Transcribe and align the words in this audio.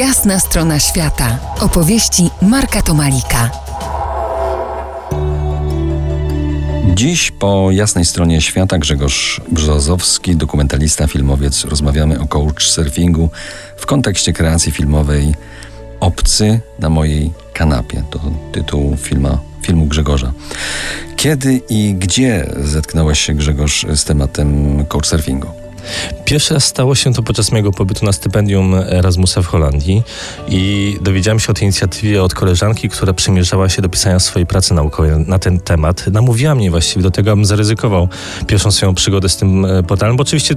Jasna 0.00 0.40
strona 0.40 0.78
świata. 0.78 1.38
Opowieści 1.60 2.30
Marka 2.42 2.82
Tomalika. 2.82 3.50
Dziś 6.94 7.30
po 7.30 7.70
jasnej 7.70 8.04
stronie 8.04 8.40
świata 8.40 8.78
Grzegorz 8.78 9.40
Brzozowski, 9.52 10.36
dokumentalista, 10.36 11.06
filmowiec. 11.06 11.64
Rozmawiamy 11.64 12.20
o 12.20 12.26
couchsurfingu 12.26 13.30
w 13.76 13.86
kontekście 13.86 14.32
kreacji 14.32 14.72
filmowej 14.72 15.34
Obcy 16.00 16.60
na 16.78 16.90
mojej 16.90 17.32
kanapie. 17.52 18.02
To 18.10 18.20
tytuł 18.52 18.96
filma, 18.96 19.38
filmu 19.62 19.86
Grzegorza. 19.86 20.32
Kiedy 21.16 21.60
i 21.70 21.94
gdzie 21.94 22.50
zetknąłeś 22.64 23.20
się 23.20 23.34
Grzegorz 23.34 23.86
z 23.94 24.04
tematem 24.04 24.84
couchsurfingu? 24.86 25.69
Pierwszy 26.24 26.54
raz 26.54 26.64
stało 26.64 26.94
się 26.94 27.12
to 27.12 27.22
podczas 27.22 27.52
mojego 27.52 27.72
pobytu 27.72 28.06
na 28.06 28.12
stypendium 28.12 28.74
Erasmusa 28.74 29.42
w 29.42 29.46
Holandii 29.46 30.02
i 30.48 30.96
dowiedziałem 31.00 31.40
się 31.40 31.50
o 31.50 31.54
tej 31.54 31.62
inicjatywie 31.62 32.22
od 32.22 32.34
koleżanki, 32.34 32.88
która 32.88 33.12
przymierzała 33.12 33.68
się 33.68 33.82
do 33.82 33.88
pisania 33.88 34.20
swojej 34.20 34.46
pracy 34.46 34.74
naukowej 34.74 35.12
na 35.26 35.38
ten 35.38 35.60
temat. 35.60 36.06
Namówiła 36.06 36.54
mnie 36.54 36.70
właściwie 36.70 37.02
do 37.02 37.10
tego, 37.10 37.32
abym 37.32 37.44
zaryzykował 37.44 38.08
pierwszą 38.46 38.70
swoją 38.70 38.94
przygodę 38.94 39.28
z 39.28 39.36
tym 39.36 39.64
e, 39.64 39.82
portalem, 39.82 40.16
bo 40.16 40.22
oczywiście 40.22 40.54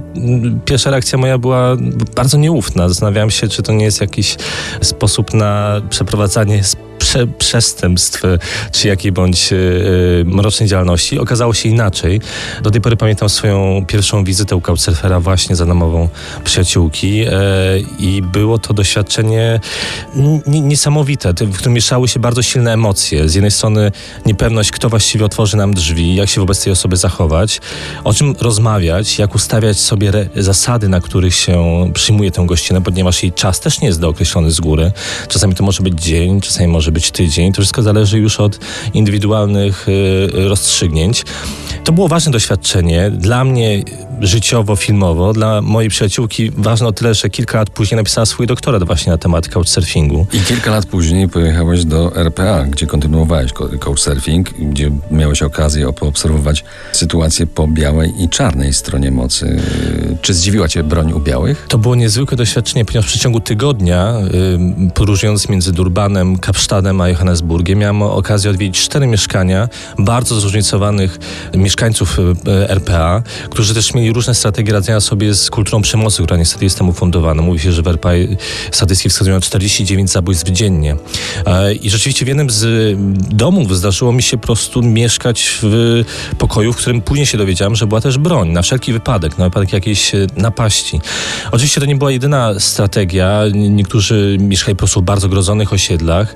pierwsza 0.64 0.90
reakcja 0.90 1.18
moja 1.18 1.38
była 1.38 1.76
bardzo 2.16 2.38
nieufna. 2.38 2.88
Zastanawiałem 2.88 3.30
się, 3.30 3.48
czy 3.48 3.62
to 3.62 3.72
nie 3.72 3.84
jest 3.84 4.00
jakiś 4.00 4.36
sposób 4.80 5.34
na 5.34 5.80
przeprowadzanie 5.90 6.62
prze, 7.04 7.26
przestępstw 7.26 8.22
czy 8.72 8.88
jakiej 8.88 9.12
bądź 9.12 9.50
yy, 9.50 10.24
mrocznej 10.26 10.68
działalności. 10.68 11.18
Okazało 11.18 11.54
się 11.54 11.68
inaczej. 11.68 12.20
Do 12.62 12.70
tej 12.70 12.80
pory 12.80 12.96
pamiętam 12.96 13.28
swoją 13.28 13.84
pierwszą 13.86 14.24
wizytę 14.24 14.56
u 14.56 14.60
Couchsurfera 14.60 15.20
właśnie 15.20 15.56
za 15.56 15.64
namową 15.64 16.08
przyjaciółki 16.44 17.16
yy, 17.16 17.28
i 17.98 18.22
było 18.22 18.58
to 18.58 18.74
doświadczenie 18.74 19.60
niesamowite, 20.46 21.32
w 21.40 21.56
którym 21.56 21.74
mieszały 21.74 22.08
się 22.08 22.20
bardzo 22.20 22.42
silne 22.42 22.72
emocje. 22.72 23.28
Z 23.28 23.34
jednej 23.34 23.50
strony 23.50 23.92
niepewność, 24.26 24.70
kto 24.70 24.88
właściwie 24.88 25.24
otworzy 25.24 25.56
nam 25.56 25.74
drzwi, 25.74 26.14
jak 26.14 26.28
się 26.28 26.40
wobec 26.40 26.64
tej 26.64 26.72
osoby 26.72 26.96
zachować, 26.96 27.60
o 28.04 28.14
czym 28.14 28.34
rozmawiać, 28.40 29.18
jak 29.18 29.34
ustawiać 29.34 29.78
sobie 29.80 30.12
zasady, 30.36 30.88
na 30.88 31.00
których 31.00 31.34
się 31.34 31.90
przyjmuje 31.94 32.30
tę 32.30 32.46
gościnę, 32.46 32.82
ponieważ 32.82 33.22
jej 33.22 33.32
czas 33.32 33.60
też 33.60 33.80
nie 33.80 33.88
jest 33.88 34.00
dookreślony 34.00 34.50
z 34.50 34.60
góry. 34.60 34.92
Czasami 35.28 35.54
to 35.54 35.64
może 35.64 35.82
być 35.82 36.02
dzień, 36.02 36.40
czasami 36.40 36.68
może 36.68 36.93
być 36.94 37.10
tydzień. 37.10 37.52
To 37.52 37.62
wszystko 37.62 37.82
zależy 37.82 38.18
już 38.18 38.40
od 38.40 38.58
indywidualnych 38.94 39.88
y, 39.88 40.48
rozstrzygnięć. 40.48 41.24
To 41.84 41.92
było 41.92 42.08
ważne 42.08 42.32
doświadczenie 42.32 43.10
dla 43.10 43.44
mnie 43.44 43.82
życiowo, 44.20 44.76
filmowo. 44.76 45.32
Dla 45.32 45.62
mojej 45.62 45.90
przyjaciółki 45.90 46.50
ważne 46.56 46.86
o 46.86 46.92
tyle, 46.92 47.14
że 47.14 47.30
kilka 47.30 47.58
lat 47.58 47.70
później 47.70 47.96
napisała 47.96 48.26
swój 48.26 48.46
doktorat 48.46 48.84
właśnie 48.84 49.12
na 49.12 49.18
temat 49.18 49.48
couchsurfingu. 49.48 50.26
I 50.32 50.40
kilka 50.40 50.70
lat 50.70 50.86
później 50.86 51.28
pojechałeś 51.28 51.84
do 51.84 52.16
RPA, 52.16 52.64
gdzie 52.64 52.86
kontynuowałeś 52.86 53.52
couchsurfing, 53.80 54.50
gdzie 54.50 54.90
miałeś 55.10 55.42
okazję 55.42 55.92
poobserwować 55.92 56.64
sytuację 56.92 57.46
po 57.46 57.68
białej 57.68 58.12
i 58.22 58.28
czarnej 58.28 58.74
stronie 58.74 59.10
mocy. 59.10 59.62
Czy 60.22 60.34
zdziwiła 60.34 60.68
cię 60.68 60.82
broń 60.82 61.12
u 61.12 61.20
białych? 61.20 61.66
To 61.68 61.78
było 61.78 61.94
niezwykłe 61.94 62.36
doświadczenie, 62.36 62.84
ponieważ 62.84 63.06
w 63.06 63.08
przeciągu 63.08 63.40
tygodnia, 63.40 64.14
podróżując 64.94 65.48
między 65.48 65.72
Durbanem, 65.72 66.38
Kapsztadem 66.38 67.00
a 67.00 67.08
Johannesburgiem, 67.08 67.78
miałem 67.78 68.02
okazję 68.02 68.50
odwiedzić 68.50 68.84
cztery 68.84 69.06
mieszkania 69.06 69.68
bardzo 69.98 70.40
zróżnicowanych 70.40 71.18
mieszkańców 71.54 72.18
RPA, 72.68 73.22
którzy 73.50 73.74
też 73.74 73.94
mieli 73.94 74.03
różne 74.12 74.34
strategie 74.34 74.72
radzenia 74.72 75.00
sobie 75.00 75.34
z 75.34 75.50
kulturą 75.50 75.82
przemocy, 75.82 76.22
która 76.22 76.36
niestety 76.36 76.64
jest 76.64 76.78
temu 76.78 76.92
fundowana. 76.92 77.42
Mówi 77.42 77.60
się, 77.60 77.72
że 77.72 77.82
w 77.82 77.88
RPA 77.88 78.10
statystyki 78.72 79.10
wskazują 79.10 79.40
49 79.40 80.10
zabójstw 80.10 80.50
dziennie. 80.50 80.96
E, 81.46 81.74
I 81.74 81.90
rzeczywiście 81.90 82.24
w 82.24 82.28
jednym 82.28 82.50
z 82.50 82.96
domów 83.30 83.76
zdarzyło 83.76 84.12
mi 84.12 84.22
się 84.22 84.36
po 84.36 84.46
prostu 84.46 84.82
mieszkać 84.82 85.58
w 85.62 86.02
pokoju, 86.38 86.72
w 86.72 86.76
którym 86.76 87.02
później 87.02 87.26
się 87.26 87.38
dowiedziałem, 87.38 87.76
że 87.76 87.86
była 87.86 88.00
też 88.00 88.18
broń, 88.18 88.48
na 88.48 88.62
wszelki 88.62 88.92
wypadek, 88.92 89.38
na 89.38 89.44
wypadek 89.44 89.72
jakiejś 89.72 90.14
e, 90.14 90.26
napaści. 90.36 91.00
Oczywiście 91.52 91.80
to 91.80 91.86
nie 91.86 91.96
była 91.96 92.10
jedyna 92.10 92.60
strategia. 92.60 93.42
Niektórzy 93.54 94.36
mieszkali 94.40 94.76
po 94.76 94.78
prostu 94.78 95.00
w 95.00 95.04
bardzo 95.04 95.28
grodzonych 95.28 95.72
osiedlach. 95.72 96.34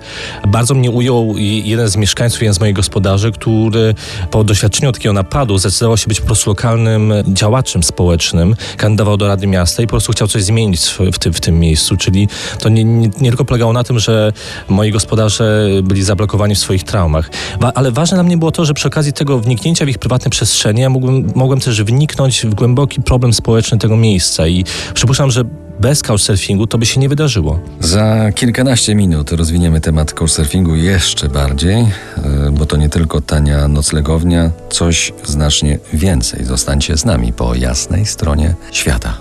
Bardzo 0.49 0.75
mnie 0.75 0.91
ujął 0.91 1.35
jeden 1.39 1.89
z 1.89 1.97
mieszkańców, 1.97 2.43
jeden 2.43 2.55
z 2.55 2.61
moich 2.61 2.75
gospodarzy, 2.75 3.33
który 3.33 3.95
po 4.31 4.45
doświadczeniu 4.45 4.93
takiego 4.93 5.13
napadu 5.13 5.59
zdecydował 5.59 5.97
się 5.97 6.09
być 6.09 6.21
po 6.21 6.27
prostu 6.27 6.51
lokalnym 6.51 7.13
działaczem 7.27 7.58
społecznym, 7.83 8.57
kandydował 8.77 9.17
do 9.17 9.29
Rady 9.29 9.47
Miasta 9.47 9.83
i 9.83 9.87
po 9.87 9.91
prostu 9.91 10.13
chciał 10.13 10.29
coś 10.29 10.43
zmienić 10.43 10.81
w, 11.13 11.19
tym, 11.19 11.33
w 11.33 11.41
tym 11.41 11.61
miejscu. 11.61 11.97
Czyli 11.97 12.29
to 12.59 12.69
nie, 12.69 12.85
nie, 12.85 13.11
nie, 13.21 13.29
tylko 13.31 13.45
polegało 13.45 13.73
na 13.73 13.85
tym, 13.85 13.99
że 13.99 14.33
moi 14.69 14.93
gospodarze 14.93 15.69
byli 15.83 16.03
zablokowani 16.03 16.55
w 16.55 16.59
swoich 16.59 16.85
traumach, 16.85 17.31
ale 17.75 17.93
ważne 17.93 18.17
dla 18.17 18.25
mnie 18.25 18.37
było 18.37 18.53
to, 18.53 18.65
że 18.65 18.75
przy 18.75 18.89
okazji 18.89 19.13
tego 19.13 19.39
wniknięcia 19.39 19.87
w 19.87 19.89
ich 19.89 19.99
prywatne 19.99 20.31
przestrzenie 20.31 20.83
ja 20.83 20.91
mogłem, 20.91 21.33
mogłem 21.35 21.61
też 21.61 21.83
wniknąć 21.83 22.47
w 22.47 22.55
głęboki 22.55 23.03
problem 23.03 23.33
społeczny 23.33 23.79
tego 23.79 23.97
miejsca 23.97 24.47
i 24.47 24.65
przypuszczam, 24.95 25.31
że 25.31 25.45
bez 25.81 26.03
couchsurfingu 26.03 26.67
to 26.67 26.79
by 26.79 26.87
się 26.87 27.01
nie 27.01 27.09
wydarzyło. 27.09 27.61
Za 27.81 28.33
kilkanaście 28.33 28.95
minut 28.95 29.33
rozwiniemy 29.33 29.81
temat 29.81 30.13
couchsurfingu 30.13 30.75
jeszcze 30.75 31.29
bardziej, 31.29 31.77
e, 31.77 32.51
bo 32.53 32.67
to 32.67 32.77
nie 32.77 32.89
tylko 32.89 33.21
tania 33.21 33.69
noclegownia, 33.69 34.51
coś 34.71 35.13
znacznie 35.25 35.79
więcej. 35.93 36.45
Zostańcie 36.45 36.97
z 36.97 37.05
nami 37.05 37.33
po 37.33 37.55
jasnej 37.55 38.07
stronie 38.07 38.55
świata. 38.73 39.19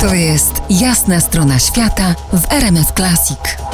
To 0.00 0.14
jest 0.14 0.52
jasna 0.70 1.20
strona 1.20 1.58
świata 1.58 2.14
w 2.32 2.52
RMS 2.52 2.92
Classic. 2.96 3.69